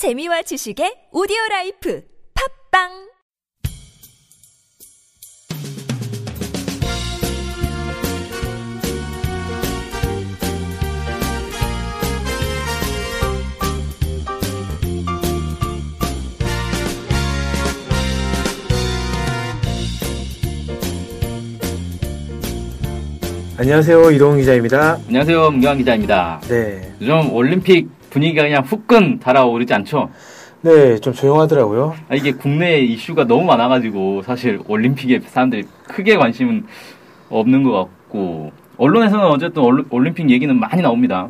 [0.00, 2.00] 재미와 지식의 오디오 라이프.
[2.32, 3.09] 팝빵
[23.64, 24.10] 안녕하세요.
[24.12, 24.96] 이동훈 기자입니다.
[25.06, 25.50] 안녕하세요.
[25.50, 26.40] 문경환 기자입니다.
[26.48, 26.94] 네.
[27.02, 30.08] 요즘 올림픽 분위기가 그냥 후끈 달아오르지 않죠?
[30.62, 31.94] 네, 좀 조용하더라고요.
[32.08, 36.64] 아, 이게 국내 이슈가 너무 많아가지고 사실 올림픽에 사람들이 크게 관심은
[37.28, 41.28] 없는 것 같고 언론에서는 어쨌든 얼- 올림픽 얘기는 많이 나옵니다.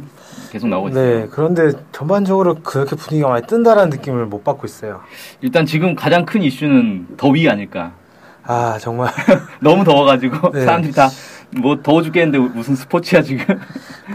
[0.52, 1.20] 계속 나오고 있어요.
[1.22, 5.00] 네, 그런데 전반적으로 그렇게 분위기가 많이 뜬다라는 느낌을 못 받고 있어요.
[5.40, 7.90] 일단 지금 가장 큰 이슈는 더위 아닐까.
[8.44, 9.10] 아, 정말.
[9.60, 10.64] 너무 더워가지고 네.
[10.64, 11.08] 사람들이 다
[11.56, 13.44] 뭐 더워 죽겠는데 무슨 스포츠야 지금.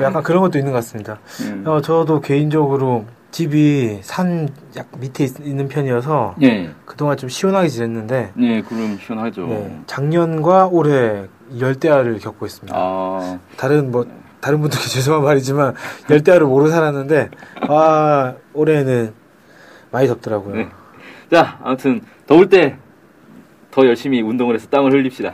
[0.01, 1.19] 약간 그런 것도 있는 것 같습니다.
[1.41, 1.63] 음.
[1.67, 8.31] 어, 저도 개인적으로 집이 산 약 밑에 있, 는 편이어서 예, 그동안 좀 시원하게 지냈는데
[8.39, 9.47] 예, 그럼 시원하죠.
[9.47, 11.25] 네, 작년과 올해
[11.59, 12.75] 열대야를 겪고 있습니다.
[12.77, 14.05] 아, 다른 뭐
[14.41, 15.75] 다른 분들께 죄송한 말이지만
[16.09, 17.29] 열대야를 모르고 살았는데
[17.67, 19.13] 아 올해는
[19.91, 20.55] 많이 덥더라고요.
[20.55, 20.69] 네.
[21.31, 22.77] 자, 아무튼 더울 때
[23.75, 25.33] 더 열심히 운동을 해서 땀을 흘립시다.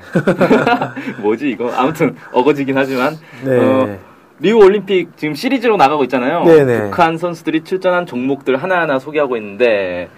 [1.21, 1.71] 뭐지 이거?
[1.71, 3.55] 아무튼 어거지긴 하지만 네.
[3.55, 3.99] 어,
[4.39, 6.43] 리우 올림픽 지금 시리즈로 나가고 있잖아요.
[6.43, 6.81] 네네.
[6.85, 10.09] 북한 선수들이 출전한 종목들 하나하나 소개하고 있는데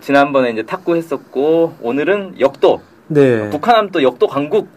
[0.00, 2.80] 지난번에 이제 탁구 했었고 오늘은 역도.
[3.08, 3.50] 네.
[3.50, 4.68] 북한하면 또 역도 강국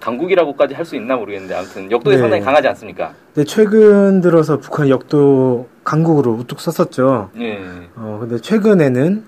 [0.00, 2.20] 강국이라고까지 할 수 있나 모르겠는데 아무튼 역도에 네.
[2.20, 3.12] 상당히 강하지 않습니까?
[3.34, 7.30] 네, 최근 들어서 북한 역도 강국으로 우뚝 섰었죠.
[7.36, 7.60] 네.
[7.94, 9.24] 어, 근데 최근에는,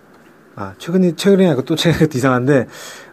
[0.56, 2.66] 아, 최근에, 최근에 아니고 또 최근에 또 이상한데,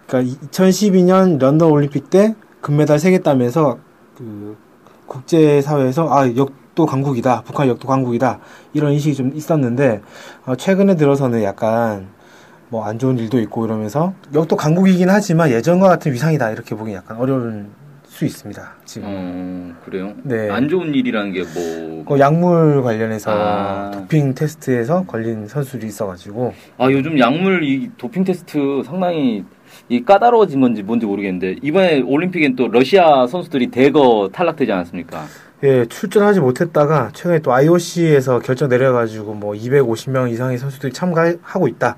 [0.09, 3.77] 그니까 2012년 런던 올림픽 때 금메달 3개 따면서,
[4.17, 4.57] 그,
[5.05, 7.43] 국제사회에서, 아, 역도 강국이다.
[7.43, 8.39] 북한 역도 강국이다.
[8.73, 10.01] 이런 인식이 좀 있었는데,
[10.45, 12.07] 어, 최근에 들어서는 약간,
[12.69, 16.51] 뭐, 안 좋은 일도 있고 이러면서, 역도 강국이긴 하지만 예전과 같은 위상이다.
[16.51, 17.67] 이렇게 보기 약간 어려울
[18.19, 18.75] 수 있습니다.
[18.85, 19.07] 지금.
[19.07, 20.13] 어, 그래요?
[20.23, 20.49] 네.
[20.49, 22.03] 안 좋은 일이라는 게 뭐?
[22.05, 23.91] 그 약물 관련해서 아.
[23.91, 29.45] 도핑 테스트에서 걸린 선수들이 있어가지고 아 요즘 약물 이 도핑 테스트 상당히
[29.89, 35.25] 이 까다로워진 건지 뭔지 모르겠는데 이번에 올림픽엔 또 러시아 선수들이 대거 탈락되지 않았습니까?
[35.63, 41.97] 예 출전하지 못했다가 최근에 또 IOC에서 결정 내려가지고 뭐 250명 이상의 선수들이 참가하고 있다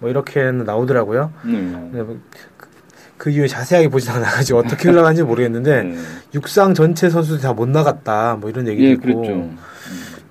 [0.00, 1.32] 뭐 이렇게는 나오더라고요.
[1.44, 1.52] 네.
[1.52, 2.18] 근데 뭐
[2.56, 2.68] 그,
[3.16, 5.96] 그 이후에 자세하게 보진 않아가지고 어떻게 흘러간지 모르겠는데 네.
[6.34, 9.50] 육상 전체 선수들이 다 못 나갔다 뭐 이런 얘기도 예, 있고 그랬죠.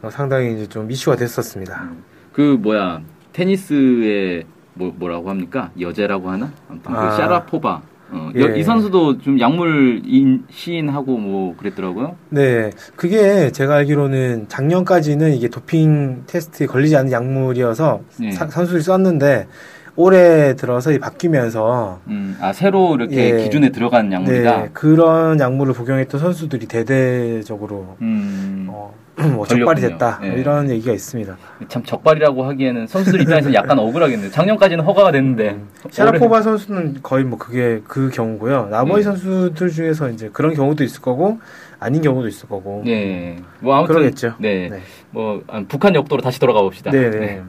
[0.03, 1.89] 어, 상당히 이제 좀 이슈가 됐었습니다.
[2.31, 3.01] 그 뭐야
[3.33, 4.43] 테니스의
[4.77, 5.71] 뭐 뭐라고 합니까?
[5.79, 6.51] 여제라고 하나?
[6.69, 7.11] 아무튼 그 아.
[7.11, 7.81] 샤라포바.
[8.09, 8.39] 어, 예.
[8.41, 12.15] 여- 이 선수도 좀 약물 인, 시인하고 뭐 그랬더라고요.
[12.29, 18.31] 네, 그게 제가 알기로는 작년까지는 이게 도핑 테스트에 걸리지 않는 약물이어서 네.
[18.31, 19.47] 사- 선수들이 썼는데
[19.97, 23.43] 올해 들어서 이 바뀌면서 음, 아 새로 이렇게 예.
[23.43, 24.57] 기준에 들어간 약물이다.
[24.61, 28.93] 네, 그런 약물을 복용했던 선수들이 대대적으로 음, 어,
[29.33, 29.81] 뭐 적발이.
[29.81, 30.33] 됐다 뭐 예.
[30.39, 31.35] 이런 얘기가 있습니다.
[31.67, 34.29] 참 적발이라고 하기에는 선수들 입장에서는 약간 억울하겠네요.
[34.29, 35.67] 작년까지는 허가가 됐는데 음.
[35.89, 38.67] 샤라포바 선수는 거의 뭐 그게 그 경우고요.
[38.69, 39.03] 나머지 네.
[39.03, 41.39] 선수들 중에서 이제 그런 경우도 있을 거고
[41.79, 42.83] 아닌 경우도 있을 거고.
[42.85, 43.37] 네.
[43.61, 44.35] 뭐 아무튼 그러겠죠.
[44.37, 44.69] 네.
[44.69, 44.79] 네.
[45.09, 46.91] 뭐 아, 북한 역도로 다시 돌아가 봅시다.
[46.91, 47.41] 네 네.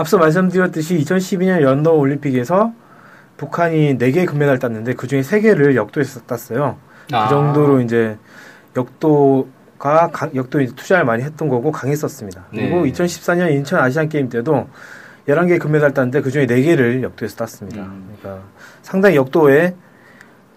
[0.00, 2.72] 앞서 말씀드렸듯이 2012년 런던 올림픽에서
[3.36, 6.78] 북한이 4개의 금메달을 땄는데 그 중에 3개를 역도에서 땄어요.
[7.12, 7.24] 아.
[7.28, 8.16] 그 정도로 이제
[8.76, 12.46] 역도가 강- 역도에 투자를 많이 했던 거고 강했었습니다.
[12.50, 12.92] 그리고 네.
[12.92, 14.68] 2014년 인천 아시안 게임 때도
[15.28, 17.82] 11개 금메달 땄는데 그 중에 4개를 역도에서 땄습니다.
[17.82, 18.14] 음.
[18.20, 18.42] 그러니까
[18.82, 19.74] 상당히 역도에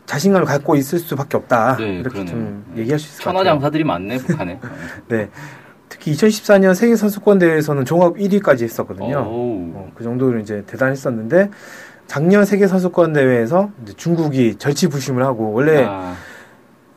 [0.05, 1.77] 자신감을 갖고 있을 수밖에 없다.
[1.77, 2.27] 네, 이렇게 그러네요.
[2.35, 3.43] 좀 얘기할 수 있을 것 같아요.
[3.43, 4.59] 천하장사들이 많네 북한에.
[5.09, 5.29] 네.
[6.03, 9.19] 특히 2014년 세계 선수권 대회에서는 종합 1위까지 했었거든요.
[9.19, 9.71] 어우.
[9.73, 11.49] 어, 그 정도로 이제 대단했었는데
[12.07, 16.13] 작년 세계 선수권 대회에서 중국이 절치부심을 하고 원래 아,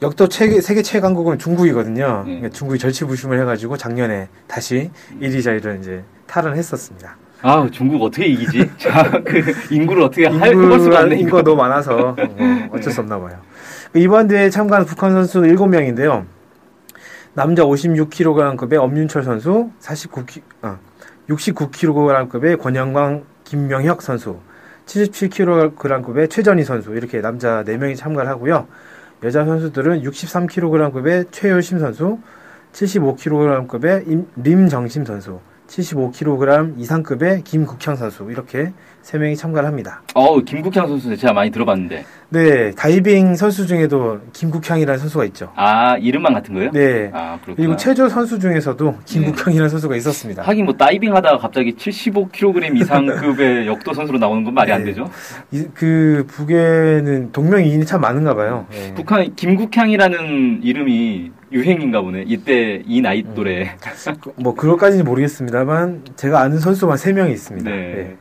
[0.02, 2.24] 역도 최, 세계 최강국은 중국이거든요.
[2.26, 2.34] 네.
[2.34, 4.90] 그러니까 중국이 절치부심을 해가지고 작년에 다시
[5.20, 7.16] 1위 자리를 이제 탈환했었습니다.
[7.42, 8.70] 아 중국 어떻게 이기지?
[8.76, 11.20] 자, 그 인구를 어떻게 할 해볼 수가 없네.
[11.20, 13.38] 인구가 너무 많아서 어, 어쩔 수 없나 봐요.
[13.94, 16.24] 이번 대회에 참가한 북한 선수 7명인데요.
[17.36, 20.78] 남자 56kg급의 엄윤철 선수, 49ki, 어,
[21.28, 24.38] 69kg급의 권영광, 김명혁 선수,
[24.86, 28.66] 77kg급의 최전희 선수 이렇게 남자 4명이 참가를 하고요.
[29.22, 32.18] 여자 선수들은 63kg급의 최효심 선수,
[32.72, 38.72] 75kg급의 림정심 선수, 75kg 이상급의 김국향 선수 이렇게
[39.06, 40.02] 세 명이 참가를 합니다.
[40.14, 42.04] 어우, 김국향 선수 제가 많이 들어봤는데.
[42.30, 45.52] 네, 다이빙 선수 중에도 김국향이라는 선수가 있죠.
[45.54, 46.72] 아, 이름만 같은 거예요?
[46.72, 47.08] 네.
[47.14, 47.54] 아, 그렇구나.
[47.54, 50.42] 그리고 체조 선수 중에서도 김국향이라는 선수가 있었습니다.
[50.42, 54.86] 하긴 뭐 다이빙 하다가 갑자기 75kg 이상급의 역도 선수로 나오는 건 말이 안 네.
[54.86, 55.08] 되죠.
[55.52, 58.66] 이- 그 북에는 동명이인이 참 많은가 봐요.
[58.74, 58.92] 예.
[58.94, 62.24] 북한 김국향이라는 이름이 유행인가 보네.
[62.26, 63.34] 이때 이 나이 음.
[63.36, 63.76] 또래.
[64.34, 67.70] 뭐 그것까지는 모르겠습니다만 제가 아는 선수만 세 명이 있습니다.
[67.70, 68.16] 네.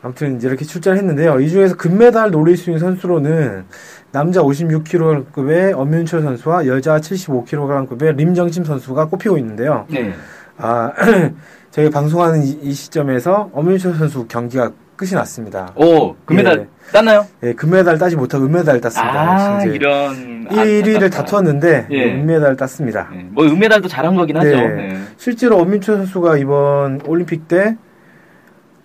[0.00, 0.06] 예.
[0.06, 1.40] 아무튼 이렇게 출전을 했는데요.
[1.40, 3.64] 이 중에서 금메달 노릴 수 있는 선수로는
[4.12, 9.86] 남자 56kg급의 엄윤철 선수와 여자 75kg급의 림정심 선수가 꼽히고 있는데요.
[9.88, 10.12] 네.
[10.56, 10.92] 아,
[11.70, 15.72] 저희 방송하는 이, 이 시점에서 엄윤철 선수 경기가 끝이 났습니다.
[15.76, 16.92] 오, 금메달 예.
[16.92, 17.26] 땄나요?
[17.42, 19.56] 예, 금메달 따지 못하고 은메달 땄습니다.
[19.56, 20.46] 아, 이런.
[20.50, 21.16] 1위를 안타깝다.
[21.16, 22.12] 다투었는데 예.
[22.12, 23.08] 은메달 땄습니다.
[23.10, 23.26] 네.
[23.30, 24.50] 뭐 은메달도 잘한 거긴 하죠.
[24.50, 24.68] 네.
[24.68, 25.00] 네.
[25.16, 27.76] 실제로 엄민철 선수가 이번 올림픽 때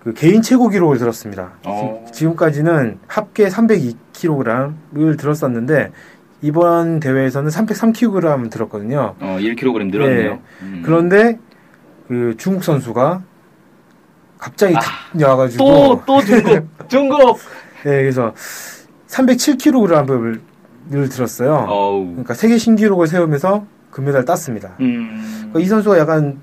[0.05, 1.53] 그 개인 최고 기록을 들었습니다.
[1.65, 2.03] 어.
[2.05, 5.91] 지- 지금까지는 합계 302kg을 들었었는데
[6.43, 9.15] 이번 대회에서는 303kg 들었거든요.
[9.19, 10.31] 어, 1kg 늘었네요.
[10.33, 10.39] 네.
[10.61, 10.81] 음.
[10.85, 11.39] 그런데
[12.07, 13.23] 그 중국 선수가
[14.37, 16.67] 갑자기 아, 탁 나와가지고 또, 또 중국!
[16.87, 17.37] 중국!
[17.83, 18.31] 네, 그래서
[19.07, 20.39] 307kg을
[21.09, 21.65] 들었어요.
[21.67, 22.05] 어우.
[22.09, 24.75] 그러니까 세계 신기록을 세우면서 금메달 땄습니다.
[24.81, 25.47] 음.
[25.49, 26.37] 그러니까 이 선수가 약간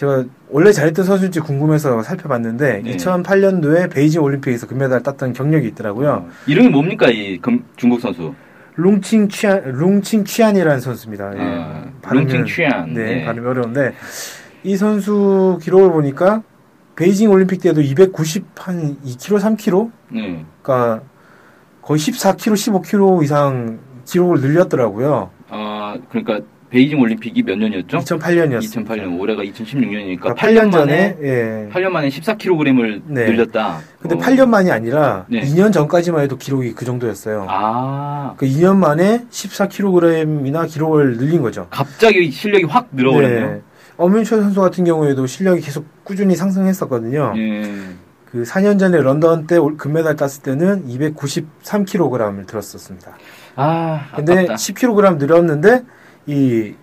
[0.00, 2.96] 제가 원래 잘했던 선수인지 궁금해서 살펴봤는데 네.
[2.96, 6.10] 2008년도에 베이징 올림픽에서 금메달 땄던 경력이 있더라고요.
[6.10, 6.28] 어.
[6.46, 8.34] 이름이 뭡니까, 이 금, 중국 선수?
[8.76, 11.32] 룽칭 취안 룽칭 취안이라는 선수입니다.
[11.34, 11.38] 예.
[12.02, 12.94] 아, 룽칭 취안.
[12.94, 13.24] 네, 네.
[13.26, 13.92] 발음이 어려운데
[14.64, 16.42] 이 선수 기록을 보니까
[16.96, 20.46] 베이징 올림픽 때도 290 한 2kg, 3kg, 네.
[20.62, 21.02] 그러니까
[21.82, 25.30] 거의 14kg, 15kg 이상 기록을 늘렸더라고요.
[25.50, 27.98] 아, 그러니까 베이징 올림픽이 몇 년이었죠?
[27.98, 28.86] 2008년이었습니다.
[28.86, 31.68] 2008년, 올해가 2016년이니까 그러니까 8년, 8년 전에 예.
[31.72, 33.26] 8년 만에 14kg을 네.
[33.26, 33.80] 늘렸다.
[34.00, 34.18] 근데 어.
[34.18, 35.40] 8년 만이 아니라 네.
[35.40, 37.46] 2년 전까지만 해도 기록이 그 정도였어요.
[37.48, 41.66] 아, 그 2년 만에 14kg이나 기록을 늘린 거죠.
[41.70, 43.60] 갑자기 실력이 확 늘어버렸네요.
[43.96, 47.34] 엄윤철 선수 같은 경우에도 실력이 계속 꾸준히 상승했었거든요.
[47.36, 47.62] 예.
[48.30, 53.10] 그 4년 전에 런던 때 올- 금메달 땄을 때는 293kg을 들었었습니다.
[53.56, 54.54] 아, 근데 아깝다.
[54.54, 55.82] 10kg 늘었는데
[56.26, 56.74] 이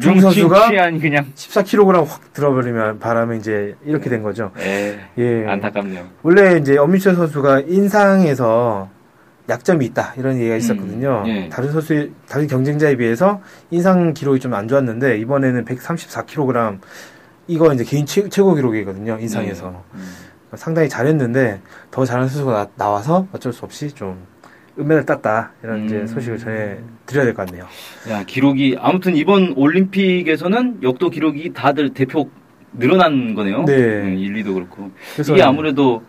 [0.00, 0.70] 중 선수가
[1.00, 1.26] 그냥.
[1.34, 4.52] 14kg 확 들어버리면 바람에 이제 이렇게 된 거죠.
[4.60, 4.98] 예.
[5.18, 5.46] 예.
[5.46, 6.06] 안타깝네요.
[6.22, 8.88] 원래 이제 엄민철 선수가 인상에서
[9.48, 11.24] 약점이 있다 이런 얘기가 있었거든요.
[11.26, 11.48] 음, 예.
[11.48, 13.40] 다른 선수 다른 경쟁자에 비해서
[13.70, 16.78] 인상 기록이 좀 안 좋았는데 이번에는 134kg
[17.48, 19.18] 이거 이제 개인 최, 고 기록이거든요.
[19.20, 19.76] 인상에서 네.
[19.94, 20.12] 음.
[20.54, 24.26] 상당히 잘했는데 더 잘하는 선수가 나, 와서 어쩔 수 없이 좀
[24.78, 26.06] 은메달 땄다 이런 이제 음.
[26.06, 27.66] 소식을 전해 드려야 될 것 같네요.
[28.10, 32.30] 야, 기록이 아무튼 이번 올림픽에서는 역도 기록이 다들 대표
[32.72, 33.64] 늘어난 거네요.
[33.64, 33.74] 네.
[34.02, 34.90] 음, 1, 2도 그렇고.
[35.14, 36.02] 그래서 이게 아무래도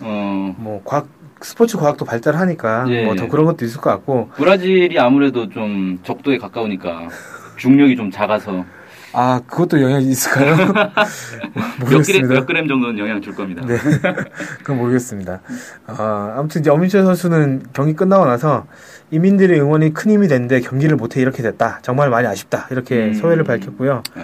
[0.00, 1.08] 어 뭐 과학
[1.42, 3.04] 스포츠 과학도 발달하니까 예.
[3.04, 7.08] 뭐더 그런 것도 있을 것 같고 브라질이 아무래도 좀 적도에 가까우니까
[7.56, 8.64] 중력이 좀 작아서
[9.12, 10.56] 아 그것도 영향이 있을까요?
[10.56, 12.34] 몇 그램, 모르겠습니다.
[12.34, 13.62] 몇 그램 정도는 영향 줄 겁니다.
[13.66, 13.76] 네,
[14.58, 15.40] 그건 모르겠습니다.
[15.86, 18.66] 아, 아무튼 이제 엄민철 선수는 경기 끝나고 나서
[19.10, 21.80] 이민들의 응원이 큰 힘이 됐는데 경기를 못해 이렇게 됐다.
[21.82, 22.68] 정말 많이 아쉽다.
[22.70, 23.14] 이렇게 음.
[23.14, 24.02] 소회를 밝혔고요.
[24.18, 24.22] 예.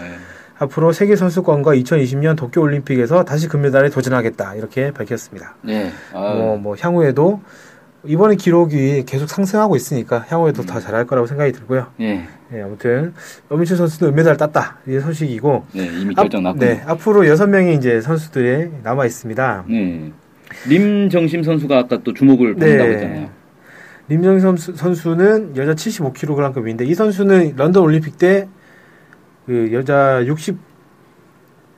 [0.58, 4.54] 앞으로 세계 선수권과 2020년 도쿄 올림픽에서 다시 금메달에 도전하겠다.
[4.54, 5.54] 이렇게 밝혔습니다.
[5.62, 5.92] 네.
[6.14, 7.42] 아, 뭐, 뭐 향후에도
[8.08, 11.86] 이번에 기록이 계속 상승하고 있으니까 향후에도 더 잘할 거라고 생각이 들고요.
[12.00, 12.26] 예.
[12.50, 13.12] 네, 아무튼
[13.48, 14.78] 엄민철 선수는 은메달 땄다.
[14.86, 16.64] 이게 소식이고 네, 이미 앞- 결정 났군요.
[16.64, 19.64] 네, 앞으로 여섯 명의 이제 선수들이 남아 있습니다.
[19.68, 20.12] 네.
[20.68, 23.28] 림정심 선수가 아까 또 주목을 받는다고 했잖아요.
[24.08, 28.46] 림정 선수, 선수는 여자 75kg급인데 이 선수는 런던 올림픽 때
[29.46, 30.20] 그 여자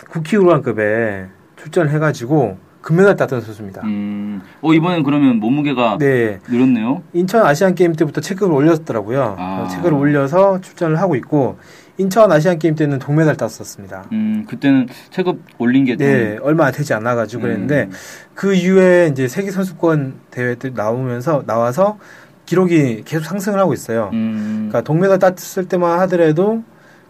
[0.09, 3.83] 69kg급에 출전을 해가지고 금메달 땄던 선수입니다.
[3.85, 7.03] 음, 어, 이번엔 그러면 몸무게가 네, 늘었네요.
[7.13, 9.37] 인천 아시안 게임 때부터 체급을 올렸더라고요.
[9.39, 9.63] 아.
[9.63, 11.59] 어, 체급을 올려서 출전을 하고 있고
[11.99, 14.07] 인천 아시안 게임 때는 동메달 땄었습니다.
[14.13, 16.07] 음, 그때는 체급 올린 게 좀.
[16.07, 17.93] 네, 얼마 되지 않아 가지고 그랬는데 음.
[18.35, 21.99] 그 이후에 이제 세계 선수권 대회 때 나오면서 나와서
[22.47, 24.11] 기록이 계속 상승을 하고 있어요.
[24.13, 26.63] 음, 그러니까 동메달 땄을 때만 하더라도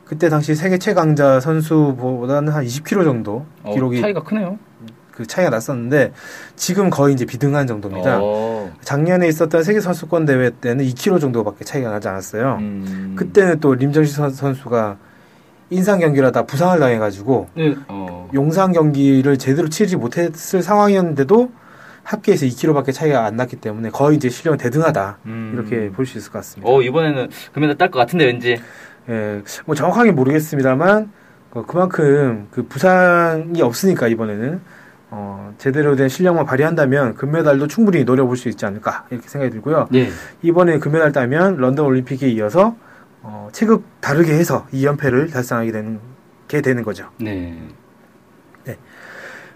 [0.04, 4.58] 그때 당시 세계 최강자 선수보다는 한 20kg 정도 어, 기록이 차이가 크네요.
[5.18, 6.12] 그 차이가 났었는데
[6.54, 8.20] 지금 거의 이제 비등한 정도입니다.
[8.22, 12.58] 어, 작년에 있었던 세계 선수권 대회 때는 2kg 정도밖에 차이가 나지 않았어요.
[12.60, 13.14] 음.
[13.18, 14.96] 그때는 또 림정시 선- 선수가
[15.70, 21.50] 인상 경기라다 부상을 당해가지고 네, 어, 용상 경기를 제대로 치르지 못했을 상황이었는데도
[22.04, 25.50] 합계에서 2kg밖에 차이가 안 났기 때문에 거의 이제 실력은 대등하다 음.
[25.54, 26.70] 이렇게 볼 수 있을 것 같습니다.
[26.72, 28.56] 어, 이번에는 금메달 딸 것 같은데 왠지.
[29.10, 31.10] 예, 뭐 정확하게 모르겠습니다만
[31.50, 34.60] 어, 그만큼 그 부상이 없으니까 이번에는
[35.10, 39.88] 어, 제대로 된 실력만 발휘한다면 금메달도 충분히 노려볼 수 있지 않을까 이렇게 생각이 들고요.
[39.90, 40.08] 네.
[40.42, 42.76] 이번에 금메달 따면 런던 올림픽에 이어서
[43.22, 45.98] 어, 체급 다르게 해서 2연패를 달성하게 되는
[46.46, 47.08] 게 되는 거죠.
[47.18, 47.58] 네.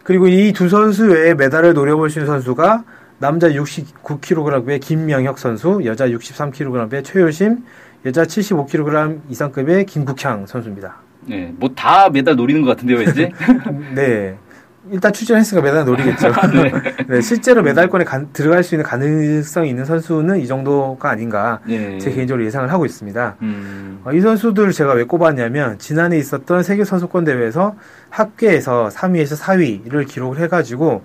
[0.04, 2.84] 그리고 이 두 선수 외에 메달을 노려볼 수 있는 선수가
[3.18, 7.58] 남자 69kg의 김명혁 선수, 여자 63kg의 최효심,
[8.06, 10.96] 여자 75kg 이상급의 김국향 선수입니다.
[11.28, 11.54] 네.
[11.56, 13.30] 뭐 다 메달 노리는 것 같은데요, 왠지?
[13.94, 14.36] 네.
[14.90, 16.32] 일단 출전했으니까 메달 노리겠죠.
[17.08, 21.98] 네, 실제로 메달권에 가- 들어갈 수 있는 가능성이 있는 선수는 이 정도가 아닌가 네.
[21.98, 23.36] 제 개인적으로 예상을 하고 있습니다.
[23.42, 24.00] 음.
[24.04, 27.76] 어, 이 선수들을 제가 왜 꼽았냐면 지난해 있었던 세계 선수권 대회에서
[28.10, 31.02] 합계에서 3위에서 4위를 기록을 해가지고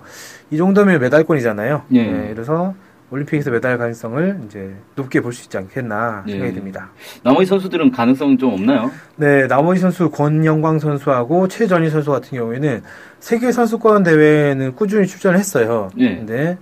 [0.50, 1.82] 이 정도면 메달권이잖아요.
[1.92, 2.02] 예.
[2.10, 2.74] 네, 그래서
[3.10, 6.32] 올림픽에서 메달 가능성을 이제 높게 볼 수 있지 않겠나 예.
[6.32, 6.90] 생각이 듭니다.
[7.22, 8.90] 나머지 선수들은 가능성 좀 없나요?
[9.16, 12.82] 네, 나머지 선수 권영광 선수하고 최전희 선수 같은 경우에는
[13.20, 15.90] 세계 선수권 대회는 꾸준히 출전을 했어요.
[15.98, 16.16] 예.
[16.16, 16.58] 근데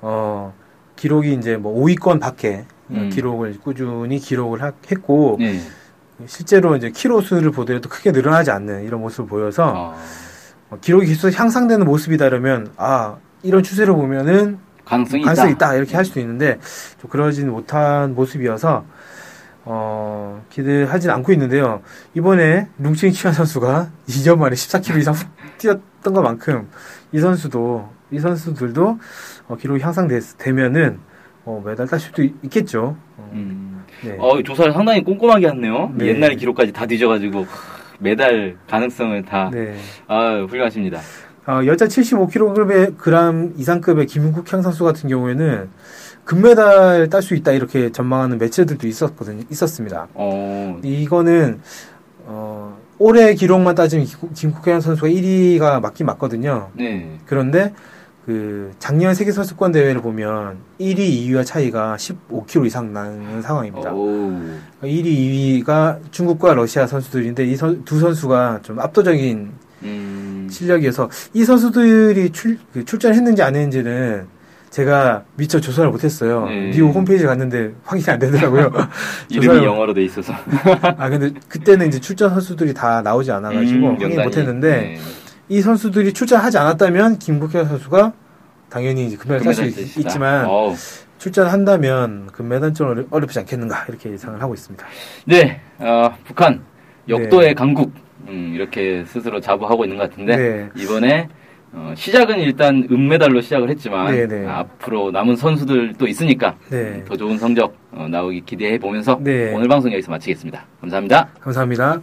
[0.00, 0.52] 어
[0.96, 3.08] 기록이 이제 뭐 5위권 밖에 음.
[3.12, 5.60] 기록을 꾸준히 기록을 하- 했고 네.
[6.26, 9.96] 실제로 이제 키로 수를 보더라도 크게 늘어나지 않는 이런 모습을 보여서 아,
[10.70, 15.68] 어, 기록이 계속 향상되는 모습이다 그러면 아 이런 추세를 보면은 가능성이 가능성이 있다.
[15.68, 16.58] 있다 이렇게 할 수도 있는데
[17.00, 18.84] 좀 그러진 못한 모습이어서
[19.64, 21.82] 어 기대하진 않고 있는데요
[22.14, 26.68] 이번에 룽칭 치아 선수가 2년 만에 14km 이상 훅 뛰었던 것만큼
[27.12, 28.98] 이 선수도 이 선수들도
[29.48, 30.98] 어, 기록이 향상되면은
[31.44, 32.96] 어, 메달 딸 수도 있, 겠죠
[33.32, 33.84] 음.
[34.04, 34.16] 네.
[34.18, 35.92] 어, 조사를 상당히 꼼꼼하게 했네요.
[35.94, 36.06] 네.
[36.08, 37.46] 옛날 기록까지 다 뒤져가지고
[38.00, 39.76] 메달 가능성을 다 네.
[40.08, 41.00] 아, 훌륭하십니다.
[41.46, 45.68] 어, 여자 75kg 이상급의 김국향 선수 같은 경우에는
[46.24, 49.42] 금메달 딸 수 있다 이렇게 전망하는 매체들도 있었거든요.
[49.50, 50.06] 있었습니다.
[50.14, 51.60] 어, 이거는
[52.26, 56.70] 어, 올해 기록만 따지면 김- 김국현 선수가 1위가 맞긴 맞거든요.
[56.74, 57.18] 네.
[57.26, 57.72] 그런데
[58.24, 63.92] 그 작년 세계 선수권 대회를 보면 1위, 2위와 차이가 15kg 이상 나는 상황입니다.
[63.92, 64.30] 오,
[64.80, 69.52] 1위, 2위가 중국과 러시아 선수들인데 이 두 선수가 좀 압도적인 음,
[70.52, 74.26] 실력이어서 이 선수들이 출, 그 출전했는지 안 했는지는
[74.70, 76.46] 제가 미처 조사를 못했어요.
[76.46, 76.70] 네.
[76.70, 78.70] 미국 홈페이지 갔는데 확인이 안 되더라고요.
[79.28, 80.32] 이름이 조사를- 영어로 돼 있어서.
[80.96, 84.22] 아 근데 그때는 이제 출전 선수들이 다 나오지 않아가지고 음, 확인.
[84.22, 84.98] 못했는데 네.
[85.48, 88.12] 이 선수들이 출전하지 않았다면 김국현 선수가
[88.70, 90.08] 당연히 금메달 딸수 금메달 뜻이다.
[90.08, 90.74] 있지만 어우.
[91.18, 94.84] 출전한다면 금메달 좀 어려- 어렵지 않겠는가 이렇게 예상을 하고 있습니다.
[95.26, 96.62] 네, 어, 북한
[97.08, 97.54] 역도의 네.
[97.54, 97.92] 강국
[98.28, 100.68] 음, 이렇게 스스로 자부하고 있는 것 같은데 네.
[100.76, 101.28] 이번에
[101.74, 104.46] 어, 시작은 일단 은메달로 시작을 했지만 네, 네.
[104.46, 109.52] 앞으로 남은 선수들도 있으니까 네, 더 좋은 성적 어, 나오기 기대해 보면서 네.
[109.54, 110.66] 오늘 방송 여기서 마치겠습니다.
[110.80, 111.30] 감사합니다.
[111.40, 112.02] 감사합니다.